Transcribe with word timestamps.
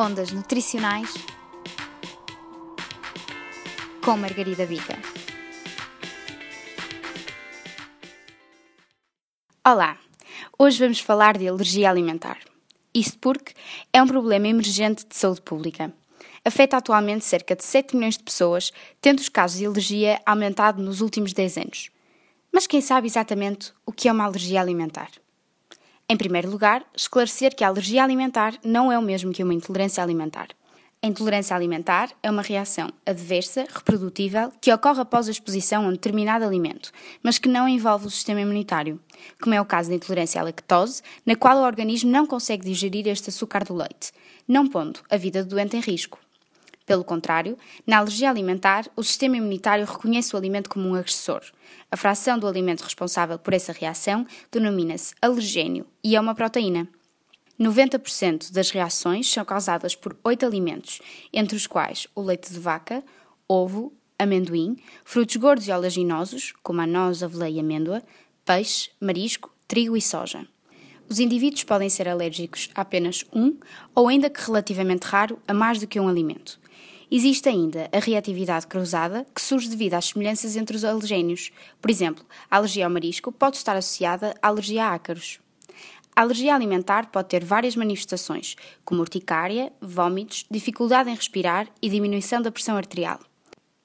Ondas 0.00 0.30
Nutricionais 0.30 1.12
com 4.04 4.16
Margarida 4.16 4.64
Bica. 4.64 4.96
Olá! 9.66 9.98
Hoje 10.56 10.78
vamos 10.78 11.00
falar 11.00 11.36
de 11.36 11.48
alergia 11.48 11.90
alimentar. 11.90 12.38
Isto 12.94 13.18
porque 13.18 13.54
é 13.92 14.00
um 14.00 14.06
problema 14.06 14.46
emergente 14.46 15.04
de 15.04 15.16
saúde 15.16 15.42
pública. 15.42 15.92
Afeta 16.44 16.76
atualmente 16.76 17.24
cerca 17.24 17.56
de 17.56 17.64
7 17.64 17.96
milhões 17.96 18.16
de 18.16 18.22
pessoas, 18.22 18.72
tendo 19.00 19.18
os 19.18 19.28
casos 19.28 19.58
de 19.58 19.66
alergia 19.66 20.22
aumentado 20.24 20.80
nos 20.80 21.00
últimos 21.00 21.32
10 21.32 21.56
anos. 21.56 21.90
Mas 22.52 22.68
quem 22.68 22.80
sabe 22.80 23.08
exatamente 23.08 23.72
o 23.84 23.90
que 23.90 24.08
é 24.08 24.12
uma 24.12 24.26
alergia 24.26 24.60
alimentar? 24.60 25.10
Em 26.10 26.16
primeiro 26.16 26.50
lugar, 26.50 26.86
esclarecer 26.96 27.54
que 27.54 27.62
a 27.62 27.68
alergia 27.68 28.02
alimentar 28.02 28.54
não 28.64 28.90
é 28.90 28.98
o 28.98 29.02
mesmo 29.02 29.30
que 29.30 29.44
uma 29.44 29.52
intolerância 29.52 30.02
alimentar. 30.02 30.48
A 31.02 31.06
intolerância 31.06 31.54
alimentar 31.54 32.08
é 32.22 32.30
uma 32.30 32.40
reação 32.40 32.90
adversa, 33.04 33.66
reprodutível, 33.70 34.50
que 34.58 34.72
ocorre 34.72 35.02
após 35.02 35.28
a 35.28 35.30
exposição 35.30 35.84
a 35.84 35.88
um 35.88 35.92
determinado 35.92 36.46
alimento, 36.46 36.90
mas 37.22 37.38
que 37.38 37.46
não 37.46 37.68
envolve 37.68 38.06
o 38.06 38.10
sistema 38.10 38.40
imunitário, 38.40 38.98
como 39.38 39.54
é 39.54 39.60
o 39.60 39.66
caso 39.66 39.90
da 39.90 39.96
intolerância 39.96 40.40
à 40.40 40.44
lactose, 40.44 41.02
na 41.26 41.36
qual 41.36 41.58
o 41.58 41.66
organismo 41.66 42.10
não 42.10 42.26
consegue 42.26 42.64
digerir 42.64 43.06
este 43.06 43.28
açúcar 43.28 43.62
do 43.62 43.74
leite, 43.74 44.10
não 44.48 44.66
pondo 44.66 45.00
a 45.10 45.16
vida 45.18 45.44
do 45.44 45.50
doente 45.50 45.76
em 45.76 45.80
risco. 45.80 46.18
Pelo 46.88 47.04
contrário, 47.04 47.58
na 47.86 47.98
alergia 47.98 48.30
alimentar, 48.30 48.86
o 48.96 49.04
sistema 49.04 49.36
imunitário 49.36 49.84
reconhece 49.84 50.34
o 50.34 50.38
alimento 50.38 50.70
como 50.70 50.88
um 50.88 50.94
agressor. 50.94 51.42
A 51.90 51.98
fração 51.98 52.38
do 52.38 52.46
alimento 52.46 52.82
responsável 52.82 53.38
por 53.38 53.52
essa 53.52 53.74
reação 53.74 54.26
denomina-se 54.50 55.14
alergênio 55.20 55.84
e 56.02 56.16
é 56.16 56.20
uma 56.20 56.34
proteína. 56.34 56.88
90% 57.60 58.52
das 58.52 58.70
reações 58.70 59.30
são 59.30 59.44
causadas 59.44 59.94
por 59.94 60.16
oito 60.24 60.46
alimentos, 60.46 61.02
entre 61.30 61.54
os 61.58 61.66
quais 61.66 62.06
o 62.14 62.22
leite 62.22 62.50
de 62.50 62.58
vaca, 62.58 63.04
ovo, 63.46 63.92
amendoim, 64.18 64.78
frutos 65.04 65.36
gordos 65.36 65.68
e 65.68 65.72
oleaginosos, 65.72 66.54
como 66.62 66.80
a 66.80 66.86
noz, 66.86 67.22
aveia 67.22 67.56
e 67.56 67.60
amêndoa, 67.60 68.02
peixe, 68.46 68.88
marisco, 68.98 69.54
trigo 69.66 69.94
e 69.94 70.00
soja. 70.00 70.48
Os 71.06 71.18
indivíduos 71.18 71.64
podem 71.64 71.90
ser 71.90 72.08
alérgicos 72.08 72.70
a 72.74 72.80
apenas 72.80 73.26
um, 73.30 73.58
ou 73.94 74.08
ainda 74.08 74.30
que 74.30 74.40
relativamente 74.40 75.04
raro, 75.04 75.38
a 75.46 75.52
mais 75.52 75.78
do 75.78 75.86
que 75.86 76.00
um 76.00 76.08
alimento. 76.08 76.58
Existe 77.10 77.48
ainda 77.48 77.88
a 77.90 77.98
reatividade 77.98 78.66
cruzada, 78.66 79.26
que 79.34 79.40
surge 79.40 79.68
devido 79.68 79.94
às 79.94 80.06
semelhanças 80.06 80.56
entre 80.56 80.76
os 80.76 80.84
alergénios. 80.84 81.50
Por 81.80 81.90
exemplo, 81.90 82.22
a 82.50 82.56
alergia 82.56 82.84
ao 82.84 82.90
marisco 82.90 83.32
pode 83.32 83.56
estar 83.56 83.74
associada 83.74 84.34
à 84.42 84.48
alergia 84.48 84.84
a 84.84 84.94
ácaros. 84.94 85.40
A 86.14 86.20
alergia 86.20 86.54
alimentar 86.54 87.10
pode 87.10 87.28
ter 87.28 87.42
várias 87.42 87.76
manifestações, 87.76 88.56
como 88.84 89.00
urticária, 89.00 89.72
vômitos, 89.80 90.44
dificuldade 90.50 91.08
em 91.08 91.14
respirar 91.14 91.66
e 91.80 91.88
diminuição 91.88 92.42
da 92.42 92.52
pressão 92.52 92.76
arterial. 92.76 93.20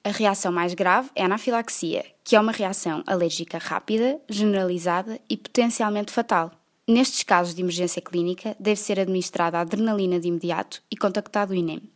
A 0.02 0.10
reação 0.10 0.52
mais 0.52 0.74
grave 0.74 1.08
é 1.14 1.22
a 1.22 1.24
anafilaxia, 1.24 2.04
que 2.22 2.36
é 2.36 2.40
uma 2.40 2.52
reação 2.52 3.02
alérgica 3.06 3.56
rápida, 3.56 4.20
generalizada 4.28 5.18
e 5.30 5.36
potencialmente 5.36 6.12
fatal. 6.12 6.50
Nestes 6.86 7.22
casos 7.22 7.54
de 7.54 7.62
emergência 7.62 8.02
clínica, 8.02 8.54
deve 8.60 8.78
ser 8.78 9.00
administrada 9.00 9.58
adrenalina 9.58 10.20
de 10.20 10.28
imediato 10.28 10.82
e 10.90 10.96
contactado 10.96 11.54
o 11.54 11.56
INEM. 11.56 11.93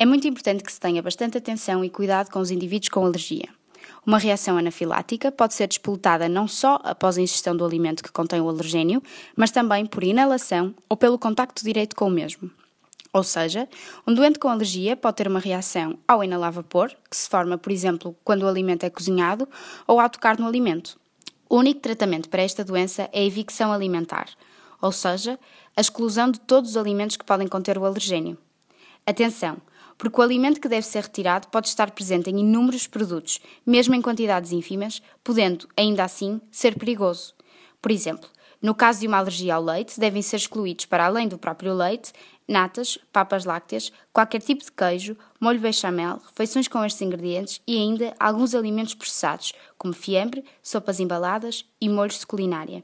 É 0.00 0.06
muito 0.06 0.28
importante 0.28 0.62
que 0.62 0.70
se 0.70 0.78
tenha 0.78 1.02
bastante 1.02 1.36
atenção 1.38 1.84
e 1.84 1.90
cuidado 1.90 2.30
com 2.30 2.38
os 2.38 2.52
indivíduos 2.52 2.88
com 2.88 3.04
alergia. 3.04 3.48
Uma 4.06 4.18
reação 4.18 4.56
anafilática 4.56 5.32
pode 5.32 5.54
ser 5.54 5.66
despoletada 5.66 6.28
não 6.28 6.46
só 6.46 6.78
após 6.84 7.18
a 7.18 7.20
ingestão 7.20 7.56
do 7.56 7.64
alimento 7.64 8.04
que 8.04 8.12
contém 8.12 8.40
o 8.40 8.48
alergênio, 8.48 9.02
mas 9.34 9.50
também 9.50 9.84
por 9.84 10.04
inalação 10.04 10.72
ou 10.88 10.96
pelo 10.96 11.18
contacto 11.18 11.64
direto 11.64 11.96
com 11.96 12.06
o 12.06 12.10
mesmo. 12.10 12.48
Ou 13.12 13.24
seja, 13.24 13.68
um 14.06 14.14
doente 14.14 14.38
com 14.38 14.48
alergia 14.48 14.96
pode 14.96 15.16
ter 15.16 15.26
uma 15.26 15.40
reação 15.40 15.98
ao 16.06 16.22
inalar 16.22 16.52
vapor, 16.52 16.94
que 17.10 17.16
se 17.16 17.28
forma, 17.28 17.58
por 17.58 17.72
exemplo, 17.72 18.14
quando 18.22 18.44
o 18.44 18.48
alimento 18.48 18.84
é 18.84 18.90
cozinhado, 18.90 19.48
ou 19.84 19.98
ao 19.98 20.08
tocar 20.08 20.38
no 20.38 20.46
alimento. 20.46 20.96
O 21.48 21.56
único 21.56 21.80
tratamento 21.80 22.28
para 22.28 22.42
esta 22.42 22.62
doença 22.62 23.10
é 23.12 23.18
a 23.18 23.24
evicção 23.24 23.72
alimentar, 23.72 24.28
ou 24.80 24.92
seja, 24.92 25.40
a 25.76 25.80
exclusão 25.80 26.30
de 26.30 26.38
todos 26.38 26.70
os 26.70 26.76
alimentos 26.76 27.16
que 27.16 27.24
podem 27.24 27.48
conter 27.48 27.76
o 27.76 27.84
alergênio. 27.84 28.38
Atenção! 29.04 29.60
Porque 29.98 30.20
o 30.20 30.22
alimento 30.22 30.60
que 30.60 30.68
deve 30.68 30.86
ser 30.86 31.02
retirado 31.02 31.48
pode 31.48 31.68
estar 31.68 31.90
presente 31.90 32.30
em 32.30 32.38
inúmeros 32.38 32.86
produtos, 32.86 33.40
mesmo 33.66 33.94
em 33.94 34.00
quantidades 34.00 34.52
ínfimas, 34.52 35.02
podendo, 35.24 35.68
ainda 35.76 36.04
assim, 36.04 36.40
ser 36.50 36.78
perigoso. 36.78 37.34
Por 37.82 37.90
exemplo, 37.90 38.30
no 38.62 38.74
caso 38.74 39.00
de 39.00 39.06
uma 39.06 39.18
alergia 39.18 39.56
ao 39.56 39.62
leite, 39.62 40.00
devem 40.00 40.22
ser 40.22 40.36
excluídos, 40.36 40.86
para 40.86 41.06
além 41.06 41.28
do 41.28 41.36
próprio 41.36 41.74
leite, 41.74 42.12
natas, 42.46 42.98
papas 43.12 43.44
lácteas, 43.44 43.92
qualquer 44.12 44.40
tipo 44.40 44.64
de 44.64 44.72
queijo, 44.72 45.16
molho 45.40 45.60
bechamel, 45.60 46.20
refeições 46.26 46.66
com 46.66 46.84
estes 46.84 47.02
ingredientes 47.02 47.60
e 47.66 47.76
ainda 47.76 48.14
alguns 48.18 48.54
alimentos 48.54 48.94
processados, 48.94 49.52
como 49.76 49.92
fiambre, 49.92 50.44
sopas 50.62 50.98
embaladas 50.98 51.64
e 51.80 51.88
molhos 51.88 52.20
de 52.20 52.26
culinária. 52.26 52.82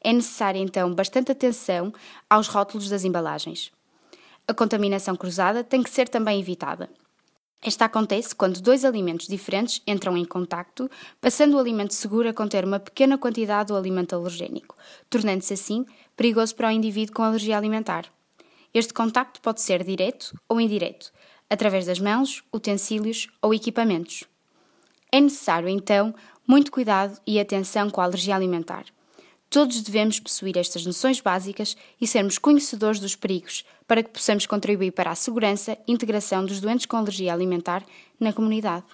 É 0.00 0.12
necessária 0.12 0.58
então 0.58 0.92
bastante 0.94 1.30
atenção 1.30 1.92
aos 2.28 2.48
rótulos 2.48 2.88
das 2.88 3.04
embalagens. 3.04 3.70
A 4.46 4.54
contaminação 4.54 5.16
cruzada 5.16 5.62
tem 5.62 5.82
que 5.82 5.90
ser 5.90 6.08
também 6.08 6.40
evitada. 6.40 6.90
Esta 7.64 7.84
acontece 7.84 8.34
quando 8.34 8.60
dois 8.60 8.84
alimentos 8.84 9.28
diferentes 9.28 9.80
entram 9.86 10.16
em 10.16 10.24
contacto, 10.24 10.90
passando 11.20 11.54
o 11.54 11.60
alimento 11.60 11.94
seguro 11.94 12.28
a 12.28 12.32
conter 12.32 12.64
uma 12.64 12.80
pequena 12.80 13.16
quantidade 13.16 13.68
do 13.68 13.76
alimento 13.76 14.16
alergénico, 14.16 14.76
tornando-se 15.08 15.54
assim 15.54 15.86
perigoso 16.16 16.56
para 16.56 16.68
o 16.68 16.72
indivíduo 16.72 17.14
com 17.14 17.22
alergia 17.22 17.56
alimentar. 17.56 18.06
Este 18.74 18.92
contacto 18.92 19.40
pode 19.40 19.60
ser 19.60 19.84
direto 19.84 20.36
ou 20.48 20.60
indireto, 20.60 21.12
através 21.48 21.86
das 21.86 22.00
mãos, 22.00 22.42
utensílios 22.52 23.28
ou 23.40 23.54
equipamentos. 23.54 24.24
É 25.12 25.20
necessário, 25.20 25.68
então, 25.68 26.12
muito 26.44 26.72
cuidado 26.72 27.20
e 27.24 27.38
atenção 27.38 27.90
com 27.90 28.00
a 28.00 28.04
alergia 28.04 28.34
alimentar. 28.34 28.86
Todos 29.52 29.82
devemos 29.82 30.18
possuir 30.18 30.56
estas 30.56 30.86
noções 30.86 31.20
básicas 31.20 31.76
e 32.00 32.06
sermos 32.06 32.38
conhecedores 32.38 32.98
dos 32.98 33.14
perigos 33.14 33.66
para 33.86 34.02
que 34.02 34.08
possamos 34.08 34.46
contribuir 34.46 34.92
para 34.92 35.10
a 35.10 35.14
segurança 35.14 35.76
e 35.86 35.92
integração 35.92 36.42
dos 36.42 36.58
doentes 36.58 36.86
com 36.86 36.96
alergia 36.96 37.34
alimentar 37.34 37.84
na 38.18 38.32
comunidade. 38.32 38.86